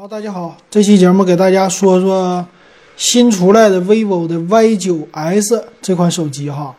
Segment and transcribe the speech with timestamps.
[0.00, 2.48] 好，大家好，这期节目给大家说说
[2.96, 6.74] 新出来的 vivo 的 Y9s 这款手机哈。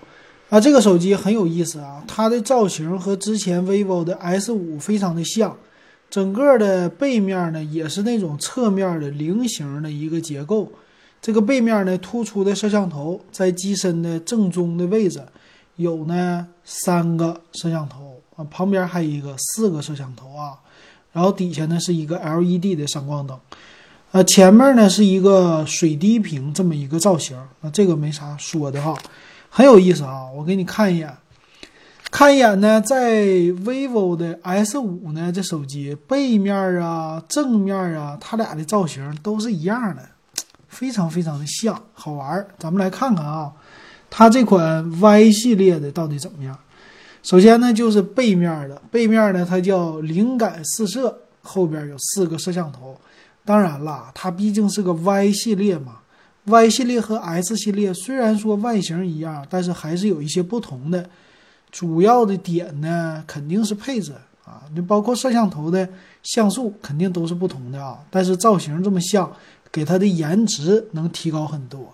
[0.49, 5.55] 啊，这个手机很有意思啊，它的造型和之前 vivo 的 S5 非常的像，
[6.09, 10.71] 整个的背面呢也是那种侧面的菱形的一个结构。
[11.21, 15.21] 这个背面呢突出的摄像头在机身的正中的位置，
[15.75, 20.57] 有呢三个摄像头啊，旁边还有一个四个摄像头啊，
[21.11, 23.37] 然后底下呢是一个 LED 的闪光灯，
[24.11, 28.95] 呃，前面呢是一个水滴屏这么一个造型，那这个没啥说的哈。
[29.53, 30.29] 很有意思啊！
[30.33, 31.13] 我给你看一眼，
[32.09, 40.07] 看一眼呢，在 vivo 的 S 五呢，这手机背面啊、正面啊，它俩的造型都是一样的，
[40.69, 42.47] 非常非常的像，好玩。
[42.57, 43.51] 咱们来看看啊，
[44.09, 46.57] 它这款 Y 系列的到底怎么样？
[47.23, 52.97] 首先呢，就是背面的，背面呢它叫灵感四摄，后边有四个摄像头。
[53.45, 55.99] 当然了，它毕竟是个 Y 系列嘛。
[56.45, 61.07] Y 系列和 S 系列虽然说外形一样，但是还是有一些不同的。
[61.69, 65.87] 主要的点呢，肯定是配置啊，你包括摄像头的
[66.23, 67.99] 像素肯定都是不同的啊。
[68.09, 69.31] 但是造型这么像，
[69.71, 71.93] 给它的颜值能提高很多。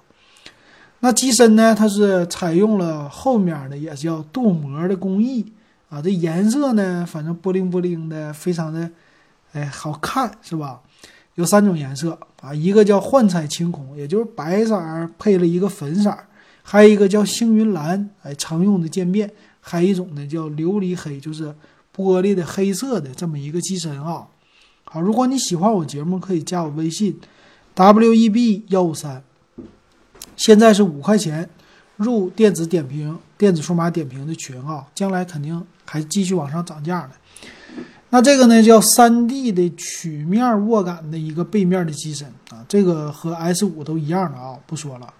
[0.99, 5.45] 那机身呢，它是采用了后面的也叫镀膜的工艺
[5.89, 8.89] 啊，这颜色呢，反正波灵波灵的，非常的
[9.53, 10.81] 哎好看，是吧？
[11.35, 14.81] 有三种颜色啊，一个叫幻彩晴空，也就是白色
[15.19, 16.09] 配了一个粉色；
[16.63, 19.29] 还有一个叫星云蓝，哎，常用的渐变；
[19.61, 21.53] 还有一种呢叫琉璃黑，就是
[21.95, 24.27] 玻璃的黑色的这么一个机身啊。
[24.83, 27.19] 好，如果你喜欢我节目，可以加我微信
[27.75, 29.23] w e b 幺五三，
[30.37, 31.49] 现在是五块钱
[31.97, 37.09] 入电子点评、电子数码点评的群啊，将来肯定还继续往上涨价的。
[38.09, 45.13] 那这个呢叫三 D 的曲面握感的一个背面的机身啊，这个和 S 五都一样的啊，不说了。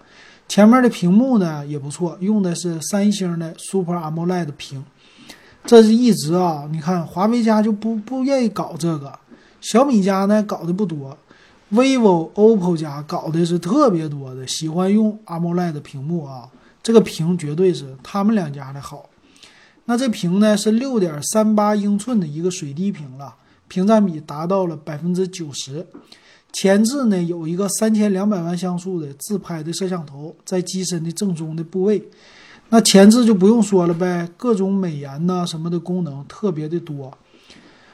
[0.48, 4.82] 前面的屏幕呢也不错，用的是三星的 Super AMOLED 屏，
[5.66, 9.18] 这是一直啊，你看华为家就不不愿意搞这个，
[9.60, 11.18] 小米家呢搞的不多
[11.72, 16.48] ，vivo、OPPO 家搞的是特别多的，喜欢用 AMOLED 屏幕啊，
[16.82, 19.08] 这个屏绝对是他们两家的好。
[19.86, 23.34] 那这屏呢是六点三八英寸的一个水滴屏了，
[23.68, 25.86] 屏占比达到了百分之九十。
[26.52, 32.02] 前置呢有一个三千两百万像素的自拍的摄像头，在机身的正中的部位。
[32.70, 37.16] 那前置就不用说了呗，各种美颜呐什么的功能特别的多。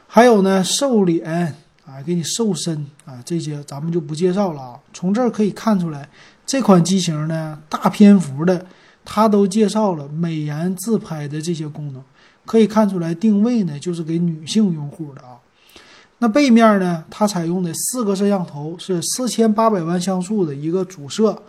[0.09, 1.57] 还有呢瘦脸
[1.87, 4.81] 啊，给你瘦身啊，这些咱们就不介绍了啊。
[4.93, 6.09] 从这儿可以看出来，
[6.47, 8.67] 这款机型呢大篇幅的。
[9.07, 12.03] 它都介绍了美颜自拍的这些功能，
[12.47, 15.37] 可以看出来定位呢就是给女性用户的啊。
[16.21, 21.43] 那背面呢，它采用的四个摄像头是四千八百万像素的一个主摄，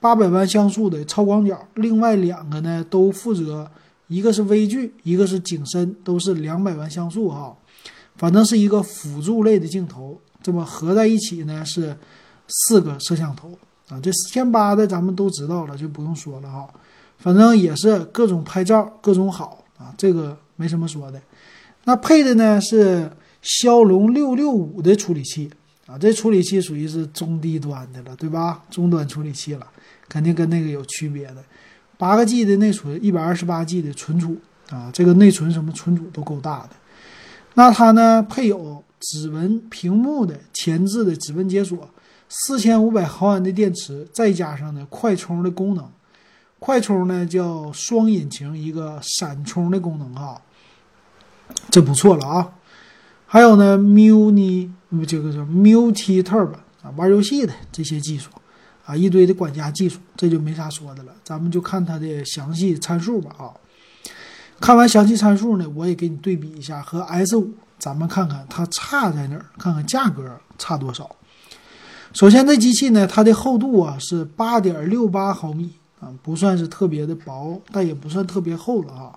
[0.00, 3.70] 八百万像素的超广角，另外两个呢都负责，
[4.08, 7.56] 一个是微距，一个是景深，都是两百万像素哈。
[8.22, 11.96] 反正是一个辅助类的镜头，这么合在一起呢是
[12.46, 13.50] 四个摄像头
[13.88, 13.98] 啊。
[14.00, 16.68] 这四千八的咱们都知道了，就不用说了哈。
[17.18, 21.20] 反正也是各种拍照，各种好啊，这个没什么说的。
[21.82, 23.10] 那配的呢是
[23.42, 25.50] 骁龙六六五的处理器
[25.86, 28.62] 啊，这处理器属于是中低端的了，对吧？
[28.70, 29.66] 中端处理器了，
[30.08, 31.38] 肯定跟那个有区别的。
[31.98, 34.36] 八个 G 的内存，一百二十八 G 的存储
[34.70, 36.76] 啊，这个内存什么存储都够大的。
[37.54, 41.88] 那它呢配有指纹屏幕的前置的指纹解锁，
[42.28, 45.88] 四千五百毫安的电池，再加上呢快充的功能。
[46.58, 50.40] 快充呢叫双引擎一个闪充的功能哈，
[51.70, 52.52] 这不错了啊。
[53.26, 54.70] 还有呢，Muni
[55.06, 56.52] 这个叫 Multi Tab
[56.82, 58.30] 啊，玩游戏的这些技术
[58.84, 61.12] 啊，一堆的管家技术，这就没啥说的了。
[61.24, 63.50] 咱们就看它的详细参数吧啊。
[64.62, 70.24] 看完详细参数呢，我也给你对比一下和 S 五，咱们看看它差在哪儿，看看价格
[70.56, 71.10] 差多少。
[72.14, 75.72] 首先这机器呢，它的厚度啊是八点六八毫米。
[76.02, 79.14] 啊，不算是特别的薄，但也不算特别厚了啊，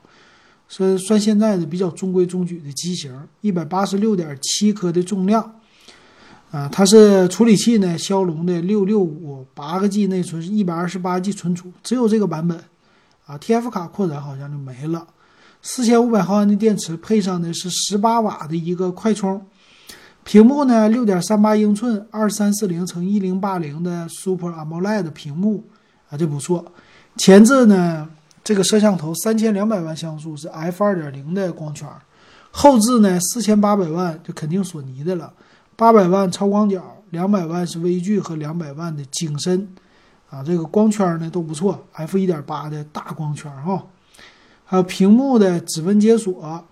[0.70, 5.56] 是算现在的比较中规中矩的机型，一百八十六点七克的重量，
[6.52, 12.56] 啊，它是处理器呢，骁龙的六六五，八个 G 内存，一百二十八 G 存储，只有这个版本，
[13.26, 15.08] 啊，TF 卡扩展好像就没了，
[15.68, 19.44] 四千五百毫安的电池，配上的是十八瓦的一个快充，
[20.24, 25.64] 屏幕呢，六点三八英寸，二三四零乘一零八零的 Super AMOLED 屏幕。
[26.08, 26.64] 啊，这不错。
[27.18, 28.08] 前置呢，
[28.44, 31.90] 这个摄像头三千两百万像素是 f 二点零的光圈。
[32.52, 35.34] 后置呢，四千八百万就肯定索尼的了，
[35.76, 39.68] 八百万超广角，两百万是微距和两百万的景深，
[40.30, 43.84] 啊，这个光圈呢都不错，f 一点八的大光圈哈，
[44.66, 46.66] 还有屏幕的指纹解锁，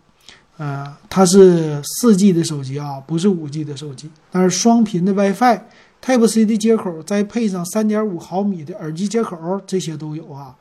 [0.57, 5.61] 呃，它是四 G 的手机啊，不是五 G 的手机，但是双频的 WiFi、
[6.03, 10.55] Type C 的接口，再配上三点五毫米的耳机接口，这些都有啊。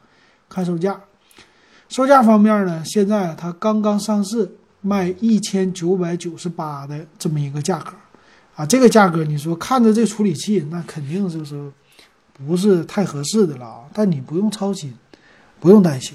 [0.48, 1.00] 看售价，
[1.88, 4.50] 售价方面呢，现在它刚刚上市，
[4.82, 7.94] 卖一千九百九十八的这么一个价格。
[8.54, 11.72] 啊，这个价格你说看着这处理器，那肯定就是
[12.34, 13.84] 不是太合适的了啊。
[13.94, 14.92] 但你不用操心，
[15.58, 16.14] 不用担心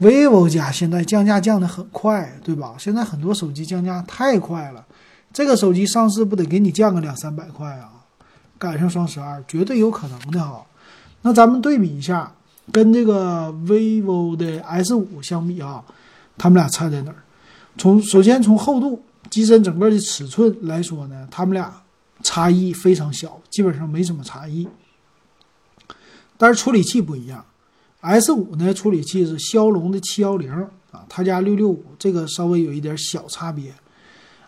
[0.00, 2.74] ，vivo 家现在降价降的很快，对吧？
[2.78, 4.84] 现在很多手机降价太快了，
[5.32, 7.90] 这个手机上市不得给你降个两三百块啊？
[8.58, 10.64] 赶上双十二，绝对有可能的哈。
[11.22, 12.32] 那咱们对比一下，
[12.72, 15.84] 跟这个 vivo 的 S 五相比啊，
[16.36, 17.16] 他们俩差在哪儿？
[17.76, 19.02] 从首先从厚度。
[19.30, 21.82] 机身整个的尺寸来说呢，他们俩
[22.22, 24.66] 差异非常小，基本上没什么差异。
[26.38, 27.44] 但是处理器不一样
[28.00, 30.52] ，S 五呢处理器是骁龙的七幺零
[30.90, 33.72] 啊，他家六六五这个稍微有一点小差别。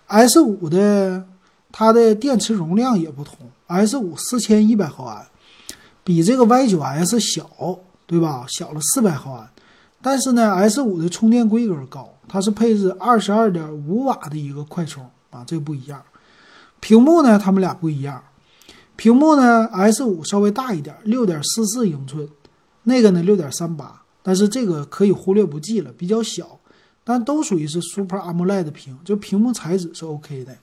[0.07, 1.27] S 五的
[1.71, 3.37] 它的电池容量也不同
[3.67, 5.27] ，S 五四千一百毫安，
[6.03, 7.49] 比这个 Y 九 S 小，
[8.07, 8.45] 对吧？
[8.49, 9.49] 小了四百毫安。
[10.03, 12.09] 但是呢，S 五的充电规格高。
[12.33, 16.01] 它是配置二十二点五瓦的一个快充啊，这个不一样。
[16.79, 18.23] 屏幕呢，它们俩不一样。
[18.95, 22.29] 屏幕呢，S 五稍微大一点，六点四四英寸，
[22.85, 26.59] 那个呢六点三八，但是这个可以忽略不计了，比较小。
[27.03, 30.57] 但都属于是 Super AMOLED 屏，就屏幕材质是 OK 的。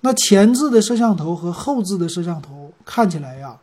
[0.00, 3.58] 那前置的摄像头和后置的摄像头看起来呀，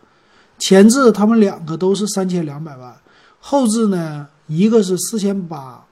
[0.60, 2.96] 前置它们两个都是三千两百万，
[3.40, 5.84] 后置呢一个是四千八。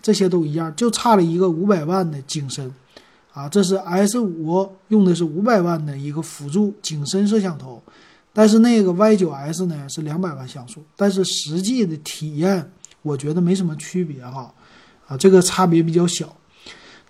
[0.00, 2.72] 这些都一样，就差了一个五百万的景深，
[3.32, 7.82] 啊，这是 S 五用的是五百万的一个辅助景深摄像头，
[8.38, 12.70] 但是那个 Y 九 S 呢是两百万像素，但是实际的体验
[13.02, 14.54] 我觉得没什么区别哈，
[15.08, 16.32] 啊，这个差别比较小，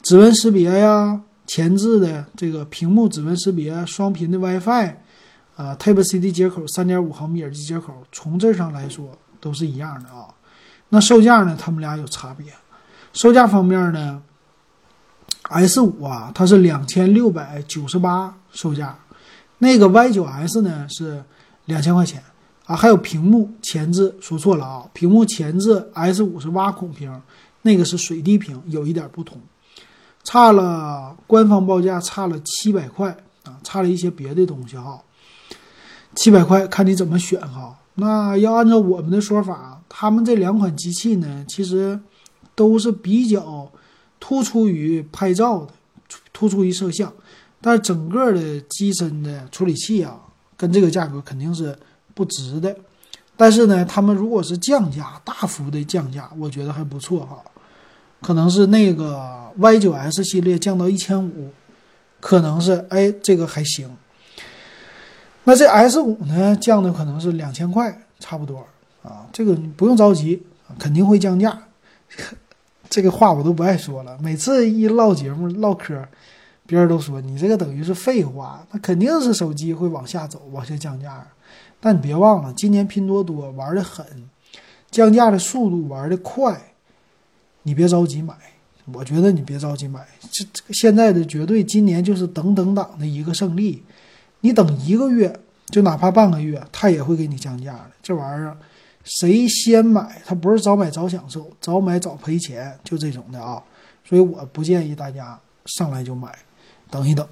[0.01, 4.95] 指纹识别呀，前置的这个屏幕指纹识别，双频的 WiFi，
[5.55, 10.29] 啊，Type C 的接口，三点五毫米耳机接口，从这上来说都是一样的啊，
[10.89, 12.47] 那售价呢，他们俩有差别。
[13.13, 14.23] 售价方面呢
[15.51, 18.99] ，S 五啊，它是两千六百九十八售价，
[19.59, 21.23] 那个 Y 九 S 呢是
[21.67, 22.23] 两千块钱
[22.67, 22.75] 啊。
[22.75, 27.23] 还有屏幕前置，说错了啊，屏幕前置 S 五是挖孔屏，
[27.63, 29.41] 那个是水滴屏，有一点不同，
[30.25, 35.01] 差了官方报价差了七百块啊，差了一些别的东西哈，
[36.15, 37.79] 七百块看你怎么选哈。
[37.95, 42.01] 那要按照我们的说法，他们这两款机器呢，其实。
[42.55, 43.71] 都是比较
[44.19, 45.69] 突出于拍照的，
[46.33, 47.13] 突出于摄像，
[47.61, 50.19] 但是整个的机身的处理器啊，
[50.57, 51.77] 跟这个价格肯定是
[52.15, 52.75] 不值的。
[53.37, 57.43] 但是呢，他们如果是降价，大幅的降价，我觉得还不错哈。
[58.21, 61.53] 可能是那个 Y 九 S 系列降到一千五，
[62.19, 63.89] 可能是哎这个还行。
[65.45, 68.67] 那这 S 五呢，降的可能是两千块，差不多
[69.03, 69.27] 啊。
[69.33, 70.43] 这个不用着急，
[70.79, 71.57] 肯定会降价。
[72.91, 74.19] 这个话我都不爱说了。
[74.21, 76.07] 每次一唠节目唠嗑，
[76.69, 78.65] 别人都说你这个等于是废话。
[78.71, 81.27] 那肯定是手机会往下走，往下降价。
[81.81, 84.05] 但你别忘了，今年拼多多玩的狠，
[84.91, 86.75] 降价的速度玩的快。
[87.63, 88.35] 你别着急买，
[88.93, 90.07] 我觉得你别着急买。
[90.31, 93.83] 这这个现在的绝对今年就是等等党的一个胜利。
[94.43, 97.91] 你等一个月，就哪怕半个月，他也会给你降价的。
[98.03, 98.57] 这玩意儿。
[99.05, 103.63] 谁先买，他不是早买早享受，早买早赔钱，就这种的啊。
[104.05, 106.31] 所以我不建议大家上来就买，
[106.91, 107.27] 等一等。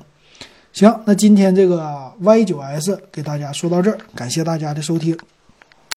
[0.72, 5.16] 行，那今天这个 Y 九 S 给大家说到这儿，感谢大家的收听。